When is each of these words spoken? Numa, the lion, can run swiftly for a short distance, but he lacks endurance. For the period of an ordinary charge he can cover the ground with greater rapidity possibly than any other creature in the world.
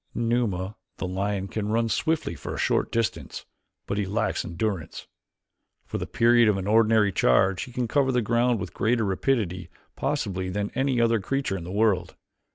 Numa, 0.15 0.77
the 0.97 1.05
lion, 1.05 1.47
can 1.47 1.67
run 1.69 1.87
swiftly 1.87 2.33
for 2.33 2.55
a 2.55 2.57
short 2.57 2.91
distance, 2.91 3.45
but 3.85 3.99
he 3.99 4.07
lacks 4.07 4.43
endurance. 4.43 5.05
For 5.85 5.99
the 5.99 6.07
period 6.07 6.49
of 6.49 6.57
an 6.57 6.65
ordinary 6.65 7.11
charge 7.11 7.65
he 7.65 7.71
can 7.71 7.87
cover 7.87 8.11
the 8.11 8.23
ground 8.23 8.59
with 8.59 8.73
greater 8.73 9.03
rapidity 9.05 9.69
possibly 9.95 10.49
than 10.49 10.71
any 10.73 10.99
other 10.99 11.19
creature 11.19 11.55
in 11.55 11.65
the 11.65 11.71
world. 11.71 12.15